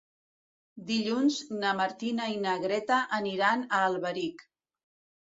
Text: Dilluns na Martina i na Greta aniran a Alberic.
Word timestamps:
Dilluns 0.87 1.37
na 1.59 1.75
Martina 1.83 2.31
i 2.39 2.41
na 2.49 2.57
Greta 2.67 3.01
aniran 3.23 3.67
a 3.83 3.87
Alberic. 3.93 4.47